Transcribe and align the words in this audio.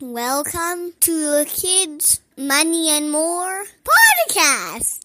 Welcome 0.00 0.92
to 1.00 1.10
the 1.10 1.44
Kids 1.44 2.20
Money 2.36 2.88
and 2.88 3.10
More 3.10 3.64
podcast. 3.82 5.00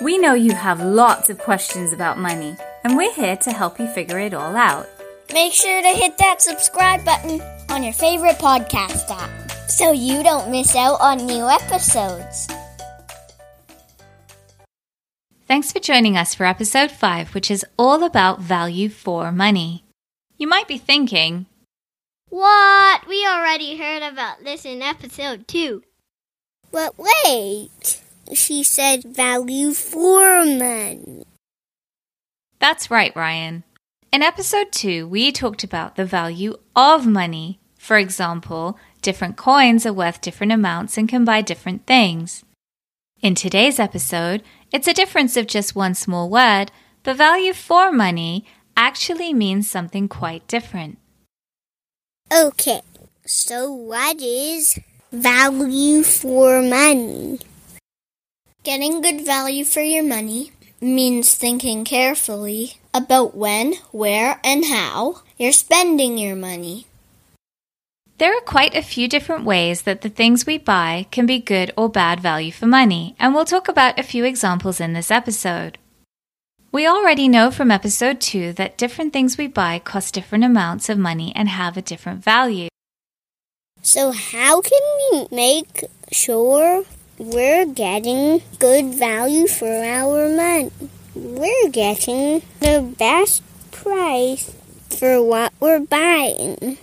We 0.00 0.16
know 0.16 0.32
you 0.32 0.52
have 0.52 0.80
lots 0.80 1.28
of 1.28 1.36
questions 1.36 1.92
about 1.92 2.16
money, 2.16 2.56
and 2.84 2.96
we're 2.96 3.12
here 3.12 3.36
to 3.36 3.52
help 3.52 3.78
you 3.78 3.86
figure 3.86 4.18
it 4.18 4.32
all 4.32 4.56
out. 4.56 4.86
Make 5.30 5.52
sure 5.52 5.82
to 5.82 5.88
hit 5.88 6.16
that 6.16 6.40
subscribe 6.40 7.04
button 7.04 7.42
on 7.68 7.82
your 7.82 7.92
favorite 7.92 8.38
podcast 8.38 9.10
app 9.10 9.50
so 9.68 9.92
you 9.92 10.22
don't 10.22 10.50
miss 10.50 10.74
out 10.74 10.98
on 11.02 11.26
new 11.26 11.46
episodes. 11.50 12.48
Thanks 15.46 15.70
for 15.70 15.80
joining 15.80 16.16
us 16.16 16.34
for 16.34 16.46
episode 16.46 16.90
5, 16.90 17.34
which 17.34 17.50
is 17.50 17.66
all 17.78 18.04
about 18.04 18.40
value 18.40 18.88
for 18.88 19.30
money. 19.30 19.84
You 20.38 20.48
might 20.48 20.66
be 20.66 20.78
thinking, 20.78 21.44
What? 22.30 23.06
We 23.08 23.26
already 23.26 23.78
heard 23.78 24.02
about 24.02 24.44
this 24.44 24.64
in 24.64 24.82
episode 24.82 25.48
2. 25.48 25.82
But 26.70 26.94
wait, 26.98 28.02
she 28.34 28.62
said 28.62 29.02
value 29.04 29.72
for 29.72 30.44
money. 30.44 31.24
That's 32.58 32.90
right, 32.90 33.14
Ryan. 33.16 33.64
In 34.12 34.22
episode 34.22 34.72
2, 34.72 35.08
we 35.08 35.32
talked 35.32 35.64
about 35.64 35.96
the 35.96 36.04
value 36.04 36.56
of 36.76 37.06
money. 37.06 37.60
For 37.78 37.96
example, 37.96 38.78
different 39.00 39.36
coins 39.36 39.86
are 39.86 39.92
worth 39.92 40.20
different 40.20 40.52
amounts 40.52 40.98
and 40.98 41.08
can 41.08 41.24
buy 41.24 41.40
different 41.40 41.86
things. 41.86 42.44
In 43.22 43.34
today's 43.34 43.78
episode, 43.78 44.42
it's 44.70 44.88
a 44.88 44.94
difference 44.94 45.36
of 45.36 45.46
just 45.46 45.74
one 45.74 45.94
small 45.94 46.28
word, 46.28 46.70
but 47.02 47.16
value 47.16 47.54
for 47.54 47.90
money 47.90 48.44
actually 48.76 49.32
means 49.32 49.70
something 49.70 50.08
quite 50.08 50.46
different. 50.46 50.98
Okay, 52.30 52.82
so 53.24 53.72
what 53.72 54.20
is 54.20 54.78
value 55.10 56.02
for 56.02 56.60
money? 56.60 57.38
Getting 58.62 59.00
good 59.00 59.24
value 59.24 59.64
for 59.64 59.80
your 59.80 60.02
money 60.02 60.52
means 60.78 61.34
thinking 61.34 61.86
carefully 61.86 62.74
about 62.92 63.34
when, 63.34 63.76
where, 63.92 64.40
and 64.44 64.66
how 64.66 65.22
you're 65.38 65.52
spending 65.52 66.18
your 66.18 66.36
money. 66.36 66.86
There 68.18 68.36
are 68.36 68.42
quite 68.42 68.76
a 68.76 68.82
few 68.82 69.08
different 69.08 69.46
ways 69.46 69.82
that 69.82 70.02
the 70.02 70.10
things 70.10 70.44
we 70.44 70.58
buy 70.58 71.06
can 71.10 71.24
be 71.24 71.38
good 71.38 71.72
or 71.78 71.88
bad 71.88 72.20
value 72.20 72.52
for 72.52 72.66
money, 72.66 73.16
and 73.18 73.32
we'll 73.32 73.46
talk 73.46 73.68
about 73.68 73.98
a 73.98 74.02
few 74.02 74.24
examples 74.24 74.80
in 74.80 74.92
this 74.92 75.10
episode. 75.10 75.78
We 76.70 76.86
already 76.86 77.28
know 77.28 77.50
from 77.50 77.70
episode 77.70 78.20
2 78.20 78.52
that 78.54 78.76
different 78.76 79.14
things 79.14 79.38
we 79.38 79.46
buy 79.46 79.78
cost 79.78 80.12
different 80.12 80.44
amounts 80.44 80.90
of 80.90 80.98
money 80.98 81.32
and 81.34 81.48
have 81.48 81.78
a 81.78 81.82
different 81.82 82.22
value. 82.22 82.68
So, 83.80 84.12
how 84.12 84.60
can 84.60 84.80
we 84.98 85.26
make 85.32 85.84
sure 86.12 86.84
we're 87.16 87.64
getting 87.64 88.42
good 88.58 88.92
value 88.92 89.48
for 89.48 89.82
our 89.82 90.28
money? 90.28 90.70
We're 91.14 91.70
getting 91.70 92.42
the 92.60 92.94
best 92.98 93.42
price 93.70 94.54
for 94.90 95.22
what 95.24 95.54
we're 95.60 95.80
buying. 95.80 96.76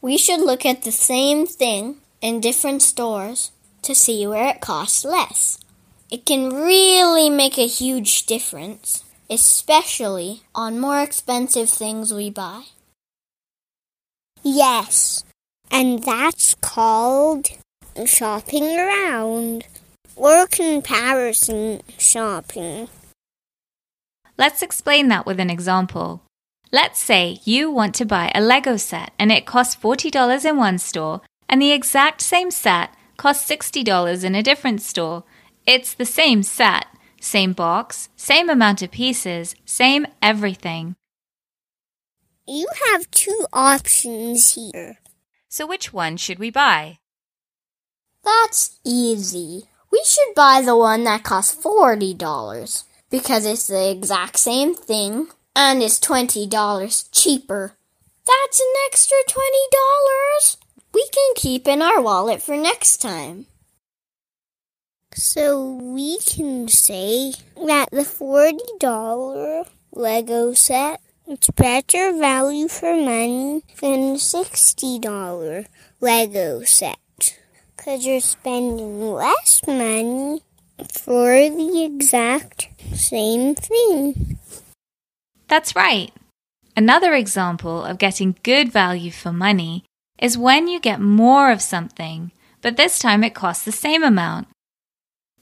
We 0.00 0.16
should 0.16 0.40
look 0.40 0.64
at 0.64 0.84
the 0.84 0.92
same 0.92 1.46
thing 1.46 1.96
in 2.22 2.40
different 2.40 2.80
stores 2.80 3.50
to 3.82 3.94
see 3.94 4.26
where 4.26 4.48
it 4.48 4.62
costs 4.62 5.04
less. 5.04 5.58
It 6.14 6.24
can 6.24 6.54
really 6.54 7.28
make 7.28 7.58
a 7.58 7.66
huge 7.66 8.26
difference, 8.26 9.02
especially 9.28 10.42
on 10.54 10.78
more 10.78 11.00
expensive 11.00 11.68
things 11.68 12.14
we 12.14 12.30
buy. 12.30 12.66
Yes, 14.44 15.24
and 15.72 16.04
that's 16.04 16.54
called 16.54 17.48
shopping 18.06 18.78
around 18.78 19.66
or 20.14 20.46
comparison 20.46 21.82
shopping. 21.98 22.86
Let's 24.38 24.62
explain 24.62 25.08
that 25.08 25.26
with 25.26 25.40
an 25.40 25.50
example. 25.50 26.22
Let's 26.70 27.02
say 27.02 27.40
you 27.42 27.72
want 27.72 27.92
to 27.96 28.06
buy 28.06 28.30
a 28.32 28.40
Lego 28.40 28.76
set 28.76 29.10
and 29.18 29.32
it 29.32 29.46
costs 29.46 29.74
$40 29.74 30.44
in 30.48 30.58
one 30.58 30.78
store 30.78 31.22
and 31.48 31.60
the 31.60 31.72
exact 31.72 32.20
same 32.20 32.52
set 32.52 32.90
costs 33.16 33.50
$60 33.50 34.22
in 34.22 34.36
a 34.36 34.44
different 34.44 34.80
store. 34.80 35.24
It's 35.66 35.94
the 35.94 36.04
same 36.04 36.42
set, 36.42 36.86
same 37.20 37.52
box, 37.52 38.08
same 38.16 38.50
amount 38.50 38.82
of 38.82 38.90
pieces, 38.90 39.54
same 39.64 40.06
everything. 40.20 40.96
You 42.46 42.68
have 42.92 43.10
two 43.10 43.46
options 43.52 44.54
here. 44.54 44.98
So 45.48 45.66
which 45.66 45.92
one 45.92 46.16
should 46.16 46.38
we 46.38 46.50
buy? 46.50 46.98
That's 48.22 48.78
easy. 48.84 49.64
We 49.90 50.02
should 50.04 50.34
buy 50.34 50.62
the 50.62 50.76
one 50.76 51.04
that 51.04 51.22
costs 51.22 51.54
$40 51.64 52.84
because 53.10 53.46
it's 53.46 53.66
the 53.66 53.90
exact 53.90 54.38
same 54.38 54.74
thing 54.74 55.28
and 55.56 55.82
is 55.82 56.00
$20 56.00 57.08
cheaper. 57.12 57.76
That's 58.26 58.60
an 58.60 58.72
extra 58.88 59.16
$20 59.28 60.56
we 60.94 61.06
can 61.12 61.34
keep 61.34 61.66
in 61.66 61.82
our 61.82 62.00
wallet 62.00 62.40
for 62.40 62.56
next 62.56 62.98
time. 62.98 63.46
So 65.14 65.74
we 65.80 66.18
can 66.18 66.66
say 66.66 67.34
that 67.64 67.88
the 67.92 68.02
$40 68.02 69.68
Lego 69.92 70.52
set 70.54 71.00
is 71.28 71.38
better 71.54 72.18
value 72.18 72.66
for 72.66 72.96
money 72.96 73.62
than 73.80 74.14
the 74.14 74.18
$60 74.18 75.66
Lego 76.00 76.62
set. 76.64 76.98
Because 77.76 78.04
you're 78.04 78.20
spending 78.20 79.12
less 79.12 79.60
money 79.68 80.42
for 80.92 81.30
the 81.30 81.84
exact 81.84 82.70
same 82.92 83.54
thing. 83.54 84.40
That's 85.46 85.76
right. 85.76 86.12
Another 86.76 87.14
example 87.14 87.84
of 87.84 87.98
getting 87.98 88.34
good 88.42 88.72
value 88.72 89.12
for 89.12 89.32
money 89.32 89.84
is 90.18 90.36
when 90.36 90.66
you 90.66 90.80
get 90.80 91.00
more 91.00 91.52
of 91.52 91.62
something, 91.62 92.32
but 92.62 92.76
this 92.76 92.98
time 92.98 93.22
it 93.22 93.32
costs 93.34 93.64
the 93.64 93.70
same 93.70 94.02
amount. 94.02 94.48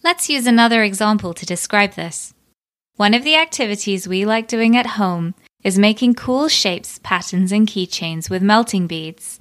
Let's 0.04 0.28
use 0.28 0.48
another 0.48 0.82
example 0.82 1.32
to 1.32 1.46
describe 1.46 1.92
this. 1.92 2.34
One 2.96 3.14
of 3.14 3.22
the 3.22 3.36
activities 3.36 4.08
we 4.08 4.24
like 4.24 4.48
doing 4.48 4.76
at 4.76 4.98
home 4.98 5.36
is 5.62 5.78
making 5.78 6.14
cool 6.14 6.48
shapes, 6.48 6.98
patterns, 7.04 7.52
and 7.52 7.68
keychains 7.68 8.28
with 8.28 8.42
melting 8.42 8.88
beads. 8.88 9.38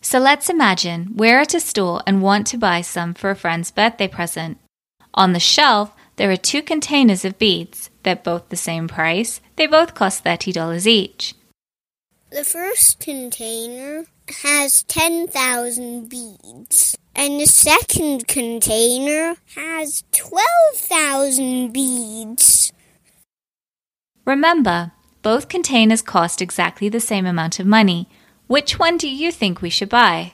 So 0.00 0.18
let's 0.18 0.48
imagine 0.48 1.12
we're 1.16 1.40
at 1.40 1.52
a 1.52 1.60
store 1.60 2.00
and 2.06 2.22
want 2.22 2.46
to 2.46 2.56
buy 2.56 2.80
some 2.80 3.12
for 3.12 3.28
a 3.28 3.36
friend's 3.36 3.70
birthday 3.70 4.08
present. 4.08 4.56
On 5.12 5.34
the 5.34 5.38
shelf, 5.38 5.92
there 6.16 6.30
are 6.30 6.36
two 6.36 6.62
containers 6.62 7.26
of 7.26 7.38
beads. 7.38 7.90
They're 8.02 8.16
both 8.16 8.48
the 8.48 8.56
same 8.56 8.88
price. 8.88 9.42
They 9.56 9.66
both 9.66 9.94
cost 9.94 10.24
$30 10.24 10.86
each. 10.86 11.34
The 12.30 12.44
first 12.44 13.00
container 13.00 14.06
has 14.42 14.82
10,000 14.84 16.08
beads, 16.08 16.96
and 17.20 17.38
the 17.38 17.44
second 17.44 18.26
container 18.26 19.36
has 19.54 20.04
12,000 20.12 21.70
beads. 21.70 22.72
Remember, 24.24 24.92
both 25.20 25.50
containers 25.50 26.00
cost 26.00 26.40
exactly 26.40 26.88
the 26.88 26.98
same 26.98 27.26
amount 27.26 27.60
of 27.60 27.66
money. 27.66 28.08
Which 28.46 28.78
one 28.78 28.96
do 28.96 29.06
you 29.06 29.30
think 29.30 29.60
we 29.60 29.68
should 29.68 29.90
buy? 29.90 30.32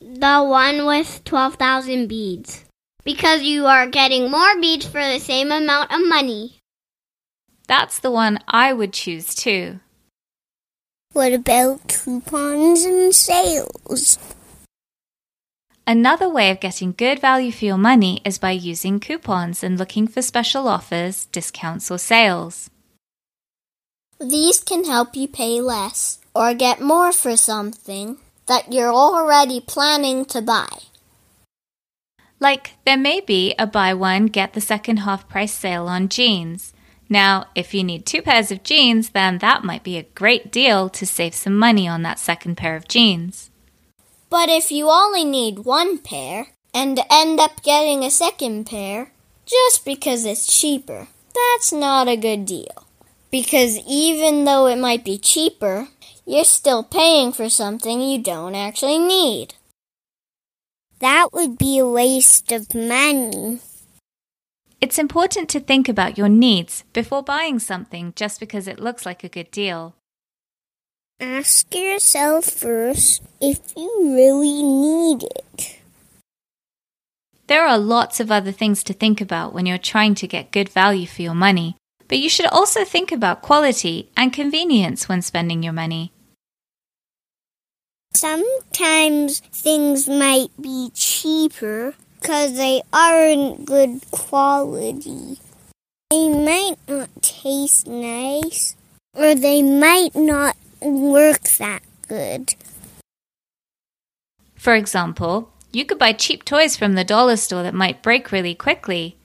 The 0.00 0.42
one 0.42 0.86
with 0.86 1.22
12,000 1.24 2.06
beads. 2.06 2.64
Because 3.04 3.42
you 3.42 3.66
are 3.66 3.86
getting 3.86 4.30
more 4.30 4.58
beads 4.58 4.86
for 4.86 5.02
the 5.04 5.18
same 5.18 5.52
amount 5.52 5.92
of 5.92 6.00
money. 6.08 6.60
That's 7.68 7.98
the 7.98 8.10
one 8.10 8.38
I 8.48 8.72
would 8.72 8.94
choose 8.94 9.34
too. 9.34 9.80
What 11.12 11.34
about 11.34 11.88
coupons 11.88 12.84
and 12.84 13.14
sales? 13.14 14.33
Another 15.86 16.30
way 16.30 16.50
of 16.50 16.60
getting 16.60 16.94
good 16.96 17.20
value 17.20 17.52
for 17.52 17.66
your 17.66 17.76
money 17.76 18.22
is 18.24 18.38
by 18.38 18.52
using 18.52 18.98
coupons 18.98 19.62
and 19.62 19.78
looking 19.78 20.06
for 20.08 20.22
special 20.22 20.66
offers, 20.66 21.26
discounts, 21.26 21.90
or 21.90 21.98
sales. 21.98 22.70
These 24.18 24.60
can 24.60 24.84
help 24.84 25.14
you 25.14 25.28
pay 25.28 25.60
less 25.60 26.20
or 26.34 26.54
get 26.54 26.80
more 26.80 27.12
for 27.12 27.36
something 27.36 28.16
that 28.46 28.72
you're 28.72 28.92
already 28.92 29.60
planning 29.60 30.24
to 30.26 30.40
buy. 30.40 30.68
Like, 32.40 32.72
there 32.86 32.96
may 32.96 33.20
be 33.20 33.54
a 33.58 33.66
buy 33.66 33.92
one, 33.92 34.26
get 34.26 34.54
the 34.54 34.62
second 34.62 34.98
half 34.98 35.28
price 35.28 35.52
sale 35.52 35.86
on 35.86 36.08
jeans. 36.08 36.72
Now, 37.10 37.46
if 37.54 37.74
you 37.74 37.84
need 37.84 38.06
two 38.06 38.22
pairs 38.22 38.50
of 38.50 38.62
jeans, 38.62 39.10
then 39.10 39.38
that 39.38 39.64
might 39.64 39.84
be 39.84 39.98
a 39.98 40.02
great 40.14 40.50
deal 40.50 40.88
to 40.88 41.06
save 41.06 41.34
some 41.34 41.56
money 41.56 41.86
on 41.86 42.02
that 42.02 42.18
second 42.18 42.56
pair 42.56 42.74
of 42.74 42.88
jeans. 42.88 43.50
But 44.34 44.48
if 44.48 44.72
you 44.72 44.90
only 44.90 45.24
need 45.24 45.60
one 45.60 45.98
pair 45.98 46.48
and 46.74 46.98
end 47.08 47.38
up 47.38 47.62
getting 47.62 48.02
a 48.02 48.10
second 48.10 48.64
pair 48.66 49.12
just 49.46 49.84
because 49.84 50.24
it's 50.24 50.58
cheaper, 50.58 51.06
that's 51.32 51.72
not 51.72 52.08
a 52.08 52.16
good 52.16 52.44
deal. 52.44 52.88
Because 53.30 53.78
even 53.86 54.44
though 54.44 54.66
it 54.66 54.76
might 54.76 55.04
be 55.04 55.18
cheaper, 55.18 55.86
you're 56.26 56.42
still 56.42 56.82
paying 56.82 57.30
for 57.30 57.48
something 57.48 58.00
you 58.00 58.20
don't 58.20 58.56
actually 58.56 58.98
need. 58.98 59.54
That 60.98 61.28
would 61.32 61.56
be 61.56 61.78
a 61.78 61.86
waste 61.86 62.50
of 62.50 62.74
money. 62.74 63.60
It's 64.80 64.98
important 64.98 65.48
to 65.50 65.60
think 65.60 65.88
about 65.88 66.18
your 66.18 66.28
needs 66.28 66.82
before 66.92 67.22
buying 67.22 67.60
something 67.60 68.12
just 68.16 68.40
because 68.40 68.66
it 68.66 68.80
looks 68.80 69.06
like 69.06 69.22
a 69.22 69.28
good 69.28 69.52
deal. 69.52 69.94
Ask 71.24 71.74
yourself 71.74 72.44
first 72.44 73.22
if 73.40 73.72
you 73.74 73.90
really 74.14 74.62
need 74.62 75.22
it. 75.22 75.78
There 77.46 77.66
are 77.66 77.78
lots 77.78 78.20
of 78.20 78.30
other 78.30 78.52
things 78.52 78.84
to 78.84 78.92
think 78.92 79.22
about 79.22 79.54
when 79.54 79.64
you're 79.64 79.78
trying 79.78 80.14
to 80.16 80.28
get 80.28 80.52
good 80.52 80.68
value 80.68 81.06
for 81.06 81.22
your 81.22 81.34
money, 81.34 81.76
but 82.08 82.18
you 82.18 82.28
should 82.28 82.44
also 82.48 82.84
think 82.84 83.10
about 83.10 83.40
quality 83.40 84.10
and 84.18 84.34
convenience 84.34 85.08
when 85.08 85.22
spending 85.22 85.62
your 85.62 85.72
money. 85.72 86.12
Sometimes 88.12 89.40
things 89.40 90.06
might 90.06 90.50
be 90.60 90.90
cheaper 90.92 91.94
because 92.20 92.58
they 92.58 92.82
aren't 92.92 93.64
good 93.64 94.02
quality. 94.10 95.38
They 96.10 96.28
might 96.28 96.76
not 96.86 97.08
taste 97.22 97.86
nice, 97.86 98.76
or 99.16 99.34
they 99.34 99.62
might 99.62 100.14
not 100.14 100.54
work 100.84 101.42
that 101.58 101.82
good. 102.06 102.54
For 104.54 104.74
example, 104.74 105.50
you 105.72 105.84
could 105.84 105.98
buy 105.98 106.12
cheap 106.12 106.44
toys 106.44 106.76
from 106.76 106.94
the 106.94 107.04
dollar 107.04 107.36
store 107.36 107.62
that 107.62 107.74
might 107.74 108.02
break 108.02 108.30
really 108.30 108.54
quickly. 108.54 109.16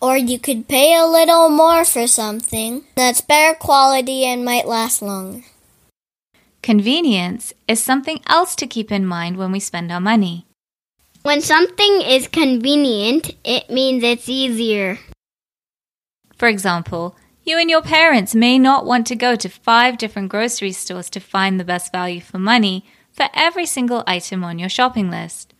Or 0.00 0.16
you 0.16 0.38
could 0.38 0.68
pay 0.68 0.94
a 0.94 1.06
little 1.06 1.48
more 1.48 1.84
for 1.84 2.06
something 2.06 2.84
that's 2.94 3.20
better 3.20 3.54
quality 3.54 4.24
and 4.24 4.44
might 4.44 4.66
last 4.66 5.02
longer. 5.02 5.42
Convenience 6.62 7.52
is 7.68 7.82
something 7.82 8.20
else 8.26 8.54
to 8.56 8.66
keep 8.66 8.90
in 8.90 9.04
mind 9.04 9.36
when 9.36 9.52
we 9.52 9.60
spend 9.60 9.92
our 9.92 10.00
money. 10.00 10.46
When 11.22 11.40
something 11.40 12.02
is 12.02 12.28
convenient, 12.28 13.34
it 13.44 13.68
means 13.70 14.02
it's 14.02 14.28
easier. 14.28 14.98
For 16.36 16.48
example, 16.48 17.16
you 17.44 17.58
and 17.58 17.68
your 17.68 17.82
parents 17.82 18.34
may 18.34 18.58
not 18.58 18.86
want 18.86 19.06
to 19.06 19.16
go 19.16 19.36
to 19.36 19.48
five 19.48 19.98
different 19.98 20.30
grocery 20.30 20.72
stores 20.72 21.10
to 21.10 21.20
find 21.20 21.60
the 21.60 21.64
best 21.64 21.92
value 21.92 22.20
for 22.20 22.38
money 22.38 22.84
for 23.12 23.28
every 23.34 23.66
single 23.66 24.02
item 24.06 24.42
on 24.42 24.58
your 24.58 24.68
shopping 24.68 25.10
list. 25.10 25.54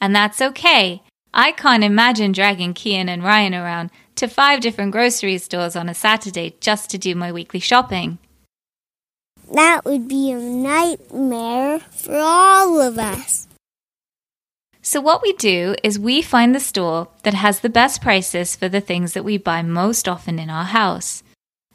And 0.00 0.14
that's 0.14 0.40
okay. 0.40 1.02
I 1.34 1.52
can't 1.52 1.84
imagine 1.84 2.32
dragging 2.32 2.74
Kian 2.74 3.08
and 3.08 3.22
Ryan 3.22 3.54
around 3.54 3.90
to 4.14 4.28
five 4.28 4.60
different 4.60 4.92
grocery 4.92 5.36
stores 5.38 5.76
on 5.76 5.88
a 5.88 5.94
Saturday 5.94 6.56
just 6.60 6.88
to 6.90 6.98
do 6.98 7.14
my 7.14 7.30
weekly 7.32 7.60
shopping. 7.60 8.18
That 9.52 9.84
would 9.84 10.08
be 10.08 10.30
a 10.30 10.38
nightmare 10.38 11.80
for 11.90 12.16
all 12.16 12.80
of 12.80 12.98
us. 12.98 13.45
So, 14.86 15.00
what 15.00 15.20
we 15.20 15.32
do 15.32 15.74
is 15.82 15.98
we 15.98 16.22
find 16.22 16.54
the 16.54 16.60
store 16.60 17.08
that 17.24 17.34
has 17.34 17.58
the 17.58 17.68
best 17.68 18.00
prices 18.00 18.54
for 18.54 18.68
the 18.68 18.80
things 18.80 19.14
that 19.14 19.24
we 19.24 19.36
buy 19.36 19.60
most 19.60 20.06
often 20.06 20.38
in 20.38 20.48
our 20.48 20.62
house. 20.62 21.24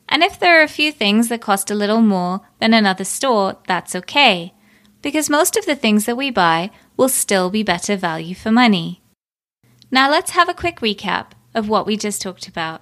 And 0.08 0.24
if 0.24 0.40
there 0.40 0.58
are 0.58 0.64
a 0.64 0.70
few 0.70 0.94
things 0.94 1.28
that 1.28 1.42
cost 1.42 1.70
a 1.70 1.76
little 1.76 2.00
more 2.00 2.40
than 2.60 2.74
another 2.74 3.04
store, 3.04 3.58
that's 3.68 3.98
okay, 3.98 4.54
because 5.02 5.30
most 5.30 5.58
of 5.58 5.66
the 5.66 5.76
things 5.76 6.06
that 6.06 6.16
we 6.16 6.32
buy 6.32 6.72
will 6.96 7.10
still 7.10 7.50
be 7.50 7.64
better 7.64 7.98
value 7.98 8.34
for 8.34 8.50
money. 8.50 9.02
Now, 9.92 10.10
let's 10.10 10.32
have 10.32 10.48
a 10.48 10.54
quick 10.54 10.80
recap 10.80 11.32
of 11.54 11.68
what 11.68 11.86
we 11.86 11.98
just 11.98 12.22
talked 12.22 12.48
about. 12.48 12.82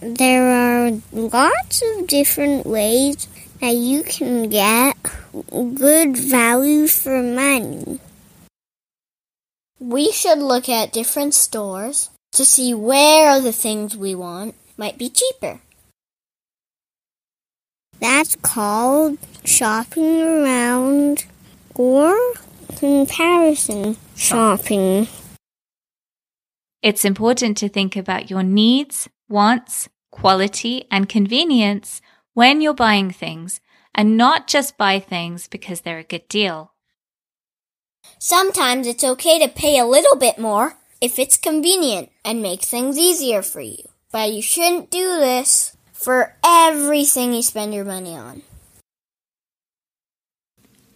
There 0.00 0.50
are 0.50 0.92
lots 1.12 1.82
of 1.82 2.08
different 2.08 2.66
ways 2.66 3.26
that 3.62 3.74
you 3.74 4.02
can 4.02 4.50
get 4.50 4.98
good 5.74 6.14
value 6.14 6.86
for 6.88 7.22
money. 7.22 8.00
We 9.80 10.10
should 10.10 10.38
look 10.38 10.68
at 10.68 10.92
different 10.92 11.34
stores 11.34 12.10
to 12.32 12.44
see 12.44 12.74
where 12.74 13.40
the 13.40 13.52
things 13.52 13.96
we 13.96 14.14
want 14.14 14.56
might 14.76 14.98
be 14.98 15.08
cheaper. 15.08 15.60
That's 18.00 18.34
called 18.36 19.18
shopping 19.44 20.20
around 20.20 21.26
or 21.76 22.16
comparison 22.76 23.96
shopping. 24.16 25.06
It's 26.82 27.04
important 27.04 27.56
to 27.58 27.68
think 27.68 27.96
about 27.96 28.30
your 28.30 28.42
needs, 28.42 29.08
wants, 29.28 29.88
quality, 30.10 30.86
and 30.90 31.08
convenience 31.08 32.00
when 32.34 32.60
you're 32.60 32.74
buying 32.74 33.10
things 33.10 33.60
and 33.94 34.16
not 34.16 34.48
just 34.48 34.76
buy 34.76 34.98
things 34.98 35.48
because 35.48 35.80
they're 35.80 35.98
a 35.98 36.04
good 36.04 36.28
deal. 36.28 36.72
Sometimes 38.18 38.86
it's 38.86 39.04
okay 39.04 39.38
to 39.38 39.48
pay 39.48 39.78
a 39.78 39.86
little 39.86 40.16
bit 40.16 40.38
more 40.38 40.76
if 41.00 41.18
it's 41.18 41.36
convenient 41.36 42.10
and 42.24 42.42
makes 42.42 42.66
things 42.66 42.98
easier 42.98 43.42
for 43.42 43.60
you. 43.60 43.84
But 44.10 44.32
you 44.32 44.42
shouldn't 44.42 44.90
do 44.90 45.18
this 45.18 45.76
for 45.92 46.34
everything 46.44 47.32
you 47.32 47.42
spend 47.42 47.74
your 47.74 47.84
money 47.84 48.16
on. 48.16 48.42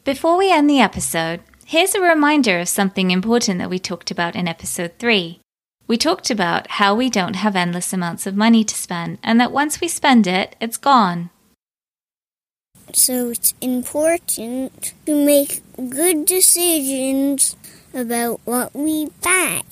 Before 0.05 0.37
we 0.37 0.50
end 0.50 0.69
the 0.69 0.81
episode, 0.81 1.41
here's 1.64 1.94
a 1.94 2.00
reminder 2.00 2.59
of 2.59 2.69
something 2.69 3.11
important 3.11 3.58
that 3.58 3.70
we 3.70 3.79
talked 3.79 4.11
about 4.11 4.35
in 4.35 4.49
episode 4.49 4.93
3. 4.99 5.38
We 5.87 5.97
talked 5.97 6.31
about 6.31 6.70
how 6.70 6.94
we 6.94 7.11
don't 7.11 7.37
have 7.37 7.55
endless 7.55 7.93
amounts 7.93 8.26
of 8.26 8.35
money 8.35 8.65
to 8.65 8.75
spend 8.75 9.19
and 9.23 9.38
that 9.41 9.53
once 9.53 9.81
we 9.81 9.88
spend 9.88 10.26
it, 10.26 10.56
it's 10.61 10.76
gone. 10.76 11.31
So 12.94 13.31
it's 13.31 13.55
important 13.61 14.93
to 15.06 15.25
make 15.25 15.62
good 15.77 16.27
decisions 16.27 17.56
about 17.94 18.41
what 18.44 18.75
we 18.75 19.09
buy 19.23 19.62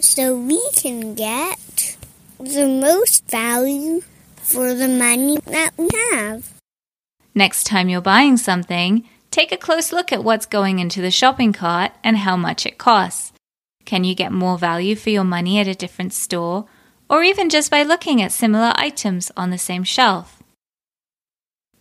so 0.00 0.38
we 0.38 0.62
can 0.74 1.14
get 1.14 1.96
the 2.38 2.66
most 2.66 3.28
value 3.30 4.02
for 4.36 4.74
the 4.74 4.88
money 4.88 5.38
that 5.46 5.72
we 5.76 5.88
have. 6.12 6.52
Next 7.34 7.64
time 7.64 7.88
you're 7.88 8.00
buying 8.00 8.36
something, 8.36 9.08
take 9.30 9.52
a 9.52 9.56
close 9.56 9.92
look 9.92 10.12
at 10.12 10.24
what's 10.24 10.46
going 10.46 10.78
into 10.78 11.00
the 11.00 11.10
shopping 11.10 11.52
cart 11.52 11.92
and 12.04 12.18
how 12.18 12.36
much 12.36 12.66
it 12.66 12.78
costs. 12.78 13.32
Can 13.84 14.04
you 14.04 14.14
get 14.14 14.32
more 14.32 14.58
value 14.58 14.96
for 14.96 15.10
your 15.10 15.24
money 15.24 15.58
at 15.58 15.68
a 15.68 15.74
different 15.74 16.12
store, 16.12 16.66
or 17.08 17.22
even 17.22 17.48
just 17.50 17.70
by 17.70 17.82
looking 17.82 18.20
at 18.20 18.32
similar 18.32 18.72
items 18.76 19.30
on 19.36 19.50
the 19.50 19.58
same 19.58 19.84
shelf? 19.84 20.42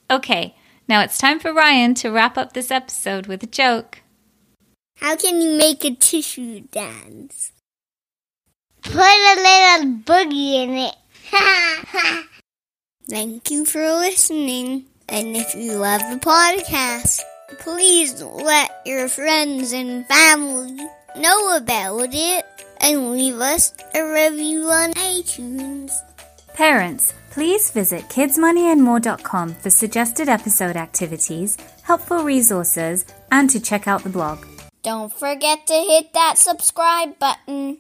Okay, 0.10 0.55
now 0.88 1.02
it's 1.02 1.18
time 1.18 1.40
for 1.40 1.54
Ryan 1.54 1.94
to 1.96 2.10
wrap 2.10 2.38
up 2.38 2.54
this 2.54 2.72
episode 2.72 3.28
with 3.28 3.44
a 3.44 3.48
joke. 3.48 4.02
How 4.98 5.16
can 5.16 5.42
you 5.42 5.58
make 5.58 5.84
a 5.84 5.94
tissue 5.96 6.62
dance? 6.72 7.52
Put 8.82 8.96
a 8.96 9.36
little 9.36 9.94
boogie 9.98 10.64
in 10.64 10.74
it. 10.76 10.96
Thank 13.10 13.52
you 13.52 13.66
for 13.66 13.82
listening. 13.82 14.86
And 15.10 15.36
if 15.36 15.54
you 15.54 15.74
love 15.74 16.02
the 16.02 16.20
podcast, 16.20 17.22
please 17.60 18.22
let 18.22 18.72
your 18.86 19.08
friends 19.08 19.74
and 19.74 20.06
family 20.08 20.88
know 21.18 21.58
about 21.58 22.10
it 22.14 22.46
and 22.82 23.12
leave 23.12 23.40
us 23.40 23.74
a 23.94 24.02
review 24.02 24.64
on 24.64 24.94
iTunes. 24.94 25.92
Parents, 26.56 27.14
please 27.32 27.70
visit 27.70 28.04
kidsmoneyandmore.com 28.04 29.56
for 29.56 29.70
suggested 29.70 30.30
episode 30.30 30.78
activities, 30.78 31.58
helpful 31.82 32.24
resources, 32.24 33.06
and 33.30 33.50
to 33.50 33.60
check 33.60 33.90
out 33.90 34.04
the 34.04 34.10
blog. 34.10 34.46
Don't 34.82 35.12
forget 35.12 35.68
to 35.68 35.74
hit 35.74 36.14
that 36.14 36.38
subscribe 36.38 37.20
button. 37.20 37.80